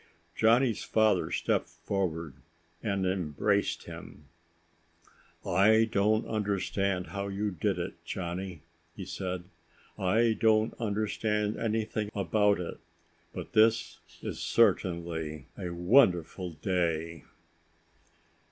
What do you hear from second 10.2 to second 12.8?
don't understand anything about it.